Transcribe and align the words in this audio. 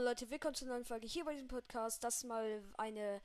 Moin 0.00 0.08
Leute, 0.08 0.30
willkommen 0.30 0.54
zur 0.54 0.68
neuen 0.68 0.86
Folge 0.86 1.06
hier 1.06 1.26
bei 1.26 1.34
diesem 1.34 1.48
Podcast. 1.48 2.02
Das 2.02 2.16
ist 2.16 2.24
mal 2.24 2.62
eine 2.78 3.20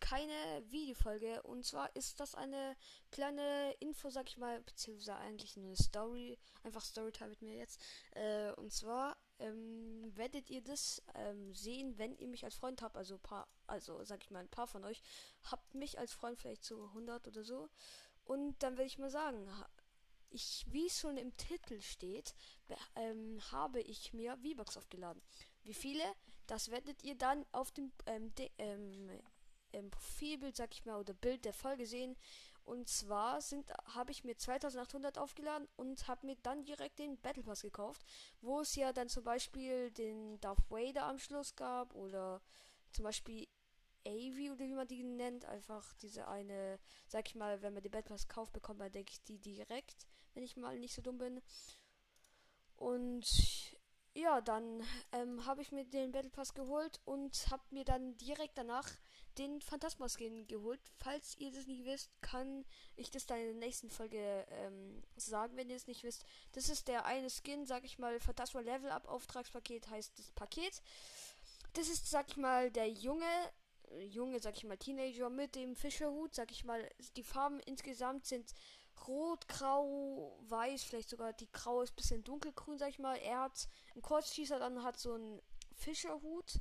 keine 0.00 0.34
Videofolge 0.68 1.42
und 1.44 1.64
zwar 1.64 1.96
ist 1.96 2.20
das 2.20 2.34
eine 2.34 2.76
kleine 3.10 3.72
Info, 3.80 4.10
sag 4.10 4.28
ich 4.28 4.36
mal, 4.36 4.60
beziehungsweise 4.60 5.16
eigentlich 5.16 5.56
eine 5.56 5.74
Story, 5.76 6.38
einfach 6.62 6.84
Storytime 6.84 7.30
mit 7.30 7.40
mir 7.40 7.54
jetzt. 7.54 7.80
Äh, 8.10 8.52
und 8.52 8.70
zwar 8.70 9.16
ähm, 9.38 10.12
werdet 10.14 10.50
ihr 10.50 10.62
das 10.62 11.02
ähm, 11.14 11.54
sehen, 11.54 11.96
wenn 11.96 12.14
ihr 12.18 12.28
mich 12.28 12.44
als 12.44 12.56
Freund 12.56 12.82
habt, 12.82 12.98
also 12.98 13.16
paar, 13.16 13.48
also 13.66 14.04
sag 14.04 14.22
ich 14.24 14.30
mal 14.30 14.40
ein 14.40 14.50
paar 14.50 14.66
von 14.66 14.84
euch 14.84 15.00
habt 15.44 15.74
mich 15.74 15.98
als 15.98 16.12
Freund 16.12 16.38
vielleicht 16.38 16.64
zu 16.64 16.84
100 16.84 17.28
oder 17.28 17.44
so. 17.44 17.70
Und 18.24 18.62
dann 18.62 18.76
werde 18.76 18.88
ich 18.88 18.98
mal 18.98 19.10
sagen, 19.10 19.48
ich, 20.34 20.66
wie 20.68 20.90
schon 20.90 21.16
im 21.16 21.36
Titel 21.36 21.80
steht, 21.80 22.34
ähm, 22.96 23.40
habe 23.52 23.80
ich 23.80 24.12
mir 24.12 24.36
V-Bucks 24.36 24.76
aufgeladen. 24.76 25.22
Wie 25.62 25.74
viele? 25.74 26.04
Das 26.46 26.70
werdet 26.70 27.02
ihr 27.02 27.16
dann 27.16 27.46
auf 27.52 27.70
dem 27.72 27.92
ähm, 28.06 28.32
ähm, 28.58 29.90
Profilbild, 29.90 30.56
sag 30.56 30.72
ich 30.72 30.84
mal, 30.84 30.98
oder 30.98 31.14
Bild 31.14 31.44
der 31.44 31.54
Folge 31.54 31.86
sehen. 31.86 32.16
Und 32.64 32.88
zwar 32.88 33.42
sind 33.42 33.70
habe 33.94 34.10
ich 34.10 34.24
mir 34.24 34.36
2800 34.36 35.18
aufgeladen 35.18 35.68
und 35.76 36.08
habe 36.08 36.26
mir 36.26 36.36
dann 36.42 36.64
direkt 36.64 36.98
den 36.98 37.20
Battle 37.20 37.42
Pass 37.42 37.60
gekauft, 37.60 38.02
wo 38.40 38.60
es 38.60 38.74
ja 38.74 38.92
dann 38.92 39.08
zum 39.08 39.24
Beispiel 39.24 39.90
den 39.90 40.40
Darth 40.40 40.70
Vader 40.70 41.04
am 41.04 41.18
Schluss 41.18 41.54
gab 41.56 41.94
oder 41.94 42.40
zum 42.90 43.04
Beispiel 43.04 43.46
Avi 44.06 44.50
oder 44.50 44.64
wie 44.64 44.74
man 44.74 44.86
die 44.86 45.02
nennt, 45.02 45.44
einfach 45.44 45.92
diese 45.94 46.26
eine, 46.28 46.78
sag 47.06 47.26
ich 47.28 47.34
mal, 47.34 47.60
wenn 47.62 47.74
man 47.74 47.82
die 47.82 47.88
Battle 47.88 48.10
Pass 48.10 48.28
kauft, 48.28 48.52
bekommt 48.52 48.78
man, 48.78 48.92
denke 48.92 49.12
ich, 49.12 49.22
die 49.24 49.38
direkt, 49.38 50.06
wenn 50.34 50.44
ich 50.44 50.56
mal 50.56 50.78
nicht 50.78 50.94
so 50.94 51.02
dumm 51.02 51.18
bin. 51.18 51.40
Und 52.76 53.24
ja, 54.16 54.40
dann 54.40 54.82
ähm, 55.12 55.44
habe 55.44 55.62
ich 55.62 55.72
mir 55.72 55.84
den 55.84 56.12
Battle 56.12 56.30
Pass 56.30 56.54
geholt 56.54 57.00
und 57.04 57.50
habe 57.50 57.62
mir 57.70 57.84
dann 57.84 58.16
direkt 58.16 58.56
danach 58.56 58.88
den 59.38 59.60
Phantasma 59.60 60.08
Skin 60.08 60.46
geholt. 60.46 60.80
Falls 60.98 61.36
ihr 61.38 61.50
das 61.50 61.66
nicht 61.66 61.84
wisst, 61.84 62.10
kann 62.20 62.64
ich 62.94 63.10
das 63.10 63.26
dann 63.26 63.38
in 63.38 63.46
der 63.46 63.66
nächsten 63.66 63.90
Folge 63.90 64.46
ähm, 64.50 65.02
sagen, 65.16 65.56
wenn 65.56 65.68
ihr 65.68 65.74
es 65.74 65.88
nicht 65.88 66.04
wisst. 66.04 66.24
Das 66.52 66.68
ist 66.68 66.86
der 66.86 67.06
eine 67.06 67.28
Skin, 67.28 67.66
sag 67.66 67.84
ich 67.84 67.98
mal, 67.98 68.20
Phantasma 68.20 68.60
Level 68.60 68.90
Up 68.90 69.08
Auftragspaket 69.08 69.88
heißt 69.88 70.16
das 70.16 70.30
Paket. 70.30 70.80
Das 71.72 71.88
ist, 71.88 72.08
sag 72.08 72.28
ich 72.28 72.36
mal, 72.36 72.70
der 72.70 72.88
junge, 72.88 73.26
junge, 73.98 74.38
sag 74.38 74.56
ich 74.56 74.62
mal, 74.64 74.78
Teenager 74.78 75.28
mit 75.28 75.56
dem 75.56 75.74
Fischerhut, 75.74 76.36
sag 76.36 76.52
ich 76.52 76.64
mal. 76.64 76.88
Die 77.16 77.24
Farben 77.24 77.58
insgesamt 77.60 78.26
sind 78.26 78.54
rot, 79.06 79.48
grau, 79.48 80.38
weiß, 80.48 80.84
vielleicht 80.84 81.08
sogar 81.08 81.32
die 81.32 81.50
graue 81.52 81.84
ist 81.84 81.92
ein 81.92 81.96
bisschen 81.96 82.24
dunkelgrün, 82.24 82.78
sag 82.78 82.90
ich 82.90 82.98
mal. 82.98 83.16
Er 83.16 83.42
hat 83.42 83.68
einen 83.94 84.02
Kurzschießer, 84.02 84.58
dann 84.58 84.82
hat 84.82 84.98
so 84.98 85.14
einen 85.14 85.42
Fischerhut 85.74 86.60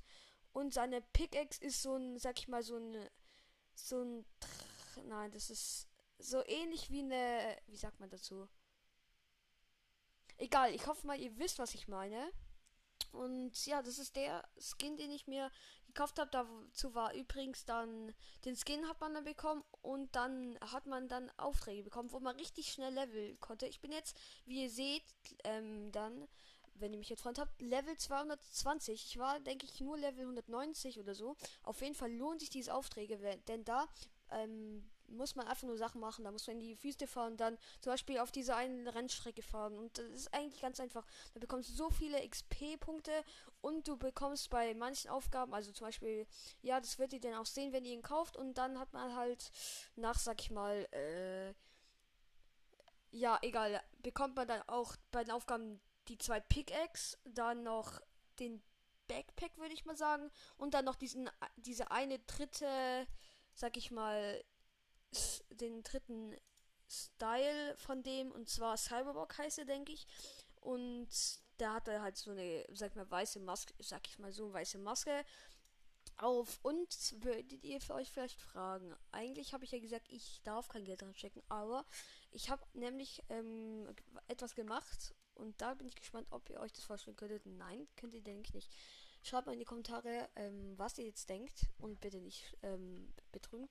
und 0.52 0.74
seine 0.74 1.02
Pickaxe 1.02 1.64
ist 1.64 1.82
so 1.82 1.96
ein, 1.96 2.20
sag 2.20 2.40
ich 2.40 2.48
mal, 2.48 2.64
so 2.64 2.78
ein, 2.78 3.10
so 3.76 4.02
ein, 4.02 4.26
nein, 5.06 5.32
das 5.32 5.50
ist 5.50 5.88
so 6.20 6.44
ähnlich 6.46 6.90
wie 6.90 7.00
eine, 7.00 7.58
wie 7.68 7.78
sagt 7.78 8.00
man 8.00 8.10
dazu? 8.10 8.48
Egal, 10.38 10.74
ich 10.74 10.88
hoffe 10.88 11.06
mal, 11.06 11.20
ihr 11.20 11.38
wisst, 11.38 11.60
was 11.60 11.74
ich 11.74 11.88
meine. 11.88 12.32
Und 13.14 13.66
ja, 13.66 13.82
das 13.82 14.00
ist 14.00 14.16
der 14.16 14.44
Skin, 14.60 14.98
den 14.98 15.12
ich 15.12 15.28
mir 15.28 15.52
gekauft 15.86 16.20
habe. 16.20 16.32
Dazu 16.32 16.96
war 16.96 17.14
übrigens 17.14 17.66
dann 17.66 18.14
den 18.46 18.56
Skin 18.56 18.88
hat 18.88 19.00
man 19.00 19.14
dann 19.14 19.24
bekommen 19.24 19.64
und 19.82 20.16
dann 20.16 20.58
hat 20.60 20.86
man 20.86 21.08
dann 21.08 21.32
Aufträge 21.38 21.84
bekommen, 21.84 22.12
wo 22.12 22.20
man 22.20 22.36
richtig 22.36 22.72
schnell 22.72 22.94
level 22.94 23.36
konnte. 23.38 23.68
Ich 23.68 23.80
bin 23.80 23.92
jetzt, 23.92 24.18
wie 24.46 24.64
ihr 24.64 24.70
seht, 24.70 25.04
ähm, 25.44 25.92
dann, 25.92 26.28
wenn 26.76 26.94
ihr 26.94 27.00
mich 27.00 27.10
jetzt 27.10 27.22
Freund 27.22 27.40
habt, 27.40 27.62
Level 27.62 27.96
220. 27.96 29.06
Ich 29.06 29.18
war, 29.20 29.40
denke 29.40 29.66
ich, 29.66 29.80
nur 29.80 29.98
Level 29.98 30.22
190 30.22 31.00
oder 31.00 31.14
so. 31.14 31.36
Auf 31.64 31.82
jeden 31.82 31.96
Fall 31.96 32.12
lohnt 32.12 32.40
sich 32.40 32.50
diese 32.50 32.74
Aufträge, 32.74 33.18
denn 33.48 33.64
da 33.64 33.88
ähm, 34.32 34.90
muss 35.08 35.36
man 35.36 35.48
einfach 35.48 35.68
nur 35.68 35.78
Sachen 35.78 36.02
machen. 36.02 36.24
Da 36.24 36.32
muss 36.32 36.48
man 36.48 36.60
in 36.60 36.62
die 36.62 36.84
Wüste 36.84 37.08
fahren, 37.08 37.38
dann 37.38 37.58
zum 37.82 37.94
Beispiel 37.94 38.20
auf 38.20 38.32
diese 38.32 38.56
eine 38.56 38.94
Rennstrecke 38.94 39.42
fahren. 39.42 39.78
Und 39.78 39.98
das 39.98 40.08
ist 40.08 40.34
eigentlich 40.34 40.62
ganz 40.62 40.80
einfach. 40.80 41.06
Da 41.34 41.40
bekommst 41.40 41.70
du 41.70 41.74
so 41.74 41.90
viele 41.90 42.28
XP-Punkte 42.28 43.12
und 43.62 43.88
du 43.88 43.98
bekommst 43.98 44.50
bei 44.50 44.74
manchen 44.74 45.10
Aufgaben, 45.10 45.54
also 45.54 45.72
zum 45.72 45.88
Beispiel, 45.88 46.28
ja, 46.62 46.80
das 46.80 47.00
wird 47.00 47.14
ihr 47.14 47.20
dann 47.20 47.36
auch 47.36 47.46
sehen, 47.46 47.74
wenn 47.74 47.86
ihr 47.86 47.94
ihn 47.94 48.02
kauft. 48.02 48.38
Und 48.38 48.58
dann 48.58 48.80
hat 48.80 48.94
man 48.94 49.16
halt 49.16 49.52
nach, 49.96 50.18
sag 50.18 50.42
ich 50.42 50.52
mal, 50.52 50.88
äh, 50.92 51.54
ja, 53.12 53.38
egal, 53.44 53.82
bekommt 54.02 54.36
man 54.36 54.48
dann 54.48 54.62
auch 54.68 54.96
bei 55.12 55.24
den 55.24 55.32
Aufgaben 55.32 55.80
die 56.08 56.18
zwei 56.18 56.40
Pickaxe, 56.40 57.18
dann 57.26 57.64
noch 57.64 58.02
den 58.40 58.62
Backpack, 59.08 59.58
würde 59.58 59.74
ich 59.74 59.86
mal 59.86 59.96
sagen, 59.96 60.32
und 60.58 60.74
dann 60.74 60.86
noch 60.86 60.96
diesen, 60.96 61.30
diese 61.58 61.92
eine 61.92 62.20
dritte, 62.20 63.08
sag 63.54 63.78
ich 63.78 63.92
mal, 63.92 64.44
den 65.50 65.84
dritten 65.84 66.36
Style 66.88 67.76
von 67.78 68.04
dem 68.04 68.32
und 68.32 68.50
zwar 68.50 68.78
Cyberbock 68.78 69.38
heißt 69.38 69.60
er, 69.60 69.66
denke 69.66 69.92
ich. 69.92 70.08
Und 70.56 71.10
da 71.58 71.76
hat 71.76 71.88
er 71.88 72.02
halt 72.02 72.18
so 72.18 72.32
eine, 72.32 72.66
sag 72.72 72.96
mal, 72.96 73.10
weiße 73.10 73.40
Maske, 73.40 73.74
sag 73.80 74.08
ich 74.08 74.20
mal 74.20 74.32
so, 74.32 74.52
weiße 74.52 74.78
Maske 74.78 75.24
auf. 76.18 76.60
Und 76.64 77.16
würdet 77.24 77.64
ihr 77.64 77.82
für 77.82 77.96
euch 77.96 78.12
vielleicht 78.12 78.40
fragen? 78.40 78.96
Eigentlich 79.12 79.54
habe 79.54 79.66
ich 79.66 79.72
ja 79.72 79.80
gesagt, 79.80 80.08
ich 80.10 80.42
darf 80.44 80.68
kein 80.68 80.86
Geld 80.86 81.02
dran 81.02 81.16
stecken, 81.16 81.44
aber 81.50 81.86
ich 82.32 82.50
habe 82.50 82.64
nämlich 82.74 83.24
ähm, 83.30 83.88
etwas 84.28 84.56
gemacht 84.56 85.14
und 85.36 85.60
da 85.62 85.74
bin 85.74 85.88
ich 85.88 85.96
gespannt, 85.96 86.28
ob 86.30 86.50
ihr 86.50 86.60
euch 86.60 86.74
das 86.74 86.84
vorstellen 86.84 87.18
könntet. 87.18 87.46
Nein, 87.46 87.88
könnt 87.96 88.14
ihr, 88.14 88.22
denke 88.22 88.48
ich 88.48 88.54
nicht. 88.54 88.72
Schreibt 89.24 89.48
mal 89.48 89.54
in 89.54 89.60
die 89.60 89.66
Kommentare, 89.66 90.30
ähm, 90.36 90.78
was 90.78 90.98
ihr 90.98 91.06
jetzt 91.06 91.30
denkt 91.30 91.70
und 91.80 92.02
bitte 92.02 92.20
nicht 92.20 92.58
ähm, 92.62 93.14
betrügen. 93.32 93.70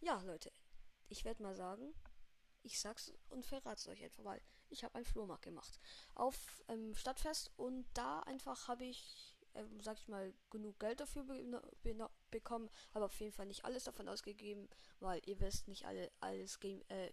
Ja, 0.00 0.20
Leute, 0.22 0.50
ich 1.08 1.26
werde 1.26 1.42
mal 1.42 1.54
sagen, 1.54 1.94
ich 2.62 2.80
sag's 2.80 3.12
und 3.28 3.44
verrate 3.44 3.76
es 3.76 3.86
euch 3.88 4.02
einfach 4.02 4.24
mal. 4.24 4.40
Ich 4.70 4.82
habe 4.82 4.94
einen 4.94 5.04
Flohmarkt 5.04 5.42
gemacht 5.42 5.78
auf 6.14 6.64
ähm, 6.68 6.94
Stadtfest 6.94 7.52
und 7.56 7.86
da 7.92 8.20
einfach 8.20 8.66
habe 8.66 8.86
ich, 8.86 9.36
ähm, 9.54 9.78
sag 9.82 9.98
ich 9.98 10.08
mal, 10.08 10.32
genug 10.48 10.80
Geld 10.80 11.00
dafür 11.00 11.24
be 11.24 11.62
be 11.82 12.10
bekommen, 12.30 12.70
aber 12.92 13.04
auf 13.04 13.20
jeden 13.20 13.32
Fall 13.32 13.46
nicht 13.46 13.66
alles 13.66 13.84
davon 13.84 14.08
ausgegeben, 14.08 14.70
weil 15.00 15.20
ihr 15.26 15.38
wisst 15.38 15.68
nicht 15.68 15.84
alle 15.84 16.10
alles 16.20 16.58
Game, 16.60 16.82
äh, 16.88 17.10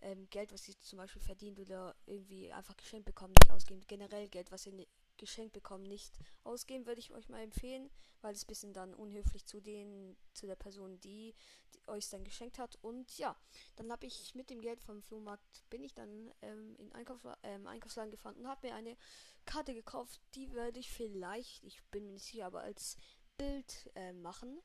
ähm, 0.00 0.28
Geld, 0.30 0.52
was 0.52 0.68
ihr 0.68 0.78
zum 0.80 0.98
Beispiel 0.98 1.22
verdient 1.22 1.58
oder 1.58 1.94
irgendwie 2.06 2.52
einfach 2.52 2.76
geschenkt 2.76 3.06
bekommen, 3.06 3.34
nicht 3.40 3.50
ausgeben. 3.50 3.80
Generell 3.86 4.28
Geld, 4.28 4.50
was 4.50 4.66
ihr 4.66 4.86
geschenkt 5.16 5.52
bekommen, 5.52 5.84
nicht 5.84 6.12
ausgeben, 6.44 6.86
würde 6.86 7.00
ich 7.00 7.12
euch 7.12 7.28
mal 7.28 7.42
empfehlen, 7.42 7.90
weil 8.20 8.34
es 8.34 8.44
ein 8.44 8.48
bisschen 8.48 8.72
dann 8.72 8.94
unhöflich 8.94 9.46
zu 9.46 9.60
den, 9.60 10.16
zu 10.34 10.46
der 10.46 10.56
Person, 10.56 11.00
die, 11.00 11.34
die 11.74 11.88
euch 11.88 12.08
dann 12.10 12.24
geschenkt 12.24 12.58
hat. 12.58 12.76
Und 12.82 13.16
ja, 13.18 13.36
dann 13.76 13.90
habe 13.90 14.06
ich 14.06 14.34
mit 14.34 14.50
dem 14.50 14.60
Geld 14.60 14.80
vom 14.80 15.02
Flohmarkt 15.02 15.64
bin 15.70 15.82
ich 15.82 15.94
dann 15.94 16.32
ähm, 16.42 16.76
in 16.76 16.92
Einkauf, 16.92 17.26
ähm, 17.42 17.66
Einkaufsladen 17.66 18.10
gefahren 18.10 18.36
und 18.36 18.46
habe 18.46 18.66
mir 18.66 18.74
eine 18.74 18.96
Karte 19.44 19.74
gekauft. 19.74 20.20
Die 20.34 20.52
werde 20.52 20.80
ich 20.80 20.90
vielleicht, 20.90 21.64
ich 21.64 21.82
bin 21.90 22.06
mir 22.06 22.12
nicht 22.12 22.26
sicher, 22.26 22.46
aber 22.46 22.60
als 22.60 22.96
Bild 23.36 23.90
äh, 23.94 24.12
machen. 24.12 24.60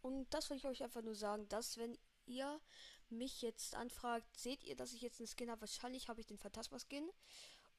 Und 0.00 0.32
das 0.32 0.48
will 0.50 0.56
ich 0.56 0.66
euch 0.66 0.82
einfach 0.82 1.02
nur 1.02 1.14
sagen, 1.14 1.48
dass 1.48 1.76
wenn 1.76 1.98
ihr 2.26 2.60
mich 3.10 3.42
jetzt 3.42 3.74
anfragt, 3.74 4.36
seht 4.36 4.64
ihr, 4.64 4.76
dass 4.76 4.92
ich 4.92 5.02
jetzt 5.02 5.20
einen 5.20 5.28
Skin 5.28 5.50
habe? 5.50 5.62
Wahrscheinlich 5.62 6.08
habe 6.08 6.20
ich 6.20 6.26
den 6.26 6.38
Phantasma 6.38 6.78
Skin. 6.78 7.10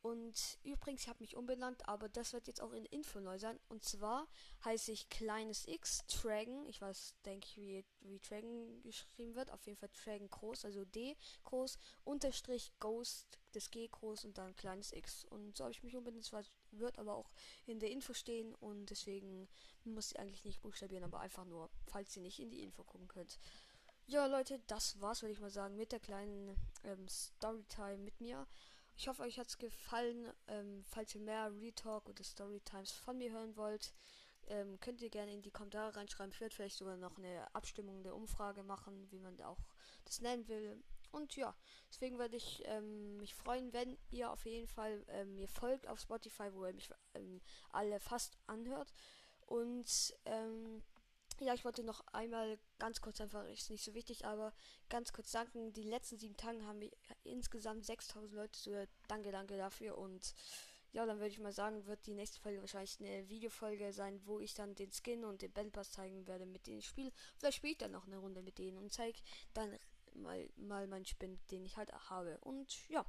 Und 0.02 0.58
übrigens, 0.64 1.02
ich 1.02 1.10
habe 1.10 1.22
mich 1.22 1.36
umbenannt, 1.36 1.88
aber 1.90 2.08
das 2.08 2.32
wird 2.32 2.48
jetzt 2.48 2.62
auch 2.62 2.72
in 2.72 2.86
Info 2.86 3.20
neu 3.20 3.38
sein. 3.38 3.60
Und 3.68 3.84
zwar 3.84 4.30
heiße 4.64 4.94
ich 4.94 5.10
Kleines 5.10 5.68
X 5.68 6.06
Dragon. 6.08 6.66
Ich 6.68 6.80
weiß, 6.80 7.16
denke 7.26 7.46
ich, 7.48 7.58
wie, 7.58 7.86
wie 8.00 8.20
Dragon 8.20 8.82
geschrieben 8.84 9.36
wird. 9.36 9.52
Auf 9.52 9.66
jeden 9.66 9.78
Fall 9.78 9.90
Dragon 10.06 10.30
groß, 10.30 10.64
also 10.64 10.86
D 10.86 11.18
groß, 11.44 11.78
Unterstrich 12.06 12.72
Ghost, 12.80 13.40
das 13.52 13.72
G 13.72 13.90
groß 13.90 14.24
und 14.24 14.38
dann 14.38 14.56
Kleines 14.56 14.94
X. 14.94 15.26
Und 15.26 15.58
so 15.58 15.66
habe 15.66 15.74
ich 15.74 15.84
mich 15.84 15.98
umbenannt. 15.98 16.32
Das 16.32 16.50
wird 16.72 16.98
aber 16.98 17.16
auch 17.16 17.34
in 17.66 17.80
der 17.80 17.92
Info 17.92 18.14
stehen 18.14 18.56
und 18.56 18.90
deswegen 18.90 19.50
muss 19.84 20.12
ich 20.12 20.20
eigentlich 20.20 20.46
nicht 20.46 20.62
buchstabieren, 20.62 21.04
aber 21.04 21.20
einfach 21.20 21.46
nur, 21.46 21.70
falls 21.88 22.16
ihr 22.16 22.22
nicht 22.22 22.40
in 22.40 22.52
die 22.52 22.64
Info 22.64 22.84
gucken 22.84 23.10
könnt. 23.10 23.38
Ja, 24.12 24.26
Leute, 24.26 24.60
das 24.66 25.00
war's, 25.00 25.22
würde 25.22 25.34
ich 25.34 25.40
mal 25.40 25.52
sagen, 25.52 25.76
mit 25.76 25.92
der 25.92 26.00
kleinen 26.00 26.58
ähm, 26.84 27.08
Storytime 27.08 28.00
mit 28.00 28.20
mir. 28.20 28.48
Ich 28.98 29.08
hoffe, 29.08 29.22
euch 29.22 29.38
hat 29.38 29.50
es 29.50 29.60
gefallen. 29.60 30.34
Ähm, 30.48 30.84
falls 30.84 31.14
ihr 31.14 31.22
mehr 31.22 31.52
Retalk 31.62 32.10
oder 32.10 32.24
Storytimes 32.24 32.92
von 32.92 33.20
mir 33.20 33.32
hören 33.32 33.56
wollt, 33.56 33.94
ähm, 34.48 34.80
könnt 34.80 35.04
ihr 35.04 35.12
gerne 35.12 35.32
in 35.32 35.44
die 35.44 35.52
Kommentare 35.52 35.96
reinschreiben. 35.96 36.32
Ich 36.32 36.42
werde 36.42 36.56
vielleicht 36.56 36.80
sogar 36.80 36.98
noch 36.98 37.20
eine 37.20 37.54
Abstimmung 37.54 38.02
der 38.02 38.16
Umfrage 38.16 38.64
machen, 38.64 39.12
wie 39.12 39.20
man 39.20 39.40
auch 39.42 39.60
das 40.06 40.22
nennen 40.22 40.48
will. 40.48 40.84
Und 41.12 41.36
ja, 41.36 41.56
deswegen 41.92 42.18
würde 42.18 42.36
ich 42.36 42.64
ähm, 42.66 43.18
mich 43.18 43.36
freuen, 43.36 43.72
wenn 43.74 43.96
ihr 44.10 44.32
auf 44.32 44.44
jeden 44.48 44.68
Fall 44.68 45.06
ähm, 45.10 45.36
mir 45.36 45.48
folgt 45.48 45.88
auf 45.88 46.00
Spotify, 46.00 46.52
wo 46.52 46.66
ihr 46.66 46.74
mich 46.74 46.90
ähm, 47.14 47.42
alle 47.70 48.00
fast 48.00 48.40
anhört. 48.48 48.92
Und 49.46 50.16
ähm, 50.26 50.82
ja, 51.45 51.53
ich 51.53 51.65
wollte 51.65 51.83
noch 51.83 52.01
einmal 52.13 52.59
ganz 52.77 53.01
kurz 53.01 53.21
einfach, 53.21 53.45
ist 53.47 53.69
nicht 53.69 53.83
so 53.83 53.94
wichtig, 53.94 54.25
aber 54.25 54.53
ganz 54.89 55.13
kurz 55.13 55.31
danken. 55.31 55.74
Die 55.74 55.83
letzten 55.83 56.18
sieben 56.18 56.38
Tage 56.38 56.63
haben 56.65 56.81
wir 56.81 56.91
insgesamt 57.24 57.86
6000 57.86 58.33
Leute 58.33 58.59
so. 58.59 58.71
Danke, 59.07 59.31
danke 59.31 59.57
dafür 59.57 59.97
und 59.97 60.33
ja, 60.91 61.06
dann 61.06 61.18
würde 61.19 61.30
ich 61.30 61.39
mal 61.39 61.51
sagen, 61.51 61.86
wird 61.86 62.06
die 62.07 62.15
nächste 62.15 62.39
Folge 62.39 62.62
wahrscheinlich 62.62 63.00
eine 63.00 63.30
Videofolge 63.30 63.94
sein, 63.94 64.19
wo 64.25 64.39
ich 64.39 64.56
dann 64.56 64.74
den 64.75 64.91
Skin 64.91 65.24
und 65.24 65.41
den 65.41 65.51
Battle 65.51 65.71
Pass 65.71 65.91
zeigen 65.91 66.25
werde, 66.25 66.45
mit 66.45 66.65
denen 66.65 66.80
ich 66.80 66.88
spiele. 66.88 67.12
Vielleicht 67.38 67.57
spiele 67.57 67.74
ich 67.74 67.77
dann 67.77 67.91
noch 67.91 68.07
eine 68.07 68.18
Runde 68.18 68.41
mit 68.41 68.57
denen 68.57 68.77
und 68.77 68.91
zeige 68.91 69.19
dann 69.53 69.77
mal, 70.13 70.50
mal 70.56 70.88
meinen 70.88 71.06
Spin, 71.06 71.39
den 71.51 71.63
ich 71.63 71.77
halt 71.77 71.91
habe. 72.09 72.39
Und 72.41 72.89
ja, 72.89 73.06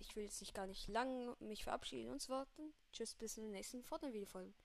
ich 0.00 0.14
will 0.14 0.24
jetzt 0.24 0.40
nicht 0.40 0.54
gar 0.54 0.66
nicht 0.66 0.88
lang 0.88 1.36
mich 1.40 1.64
verabschieden 1.64 2.10
und 2.10 2.22
so 2.22 2.32
warten. 2.32 2.72
Tschüss, 2.92 3.14
bis 3.14 3.36
in 3.36 3.44
der 3.44 3.52
nächsten 3.52 3.82
Fortnite-Videofolge. 3.82 4.52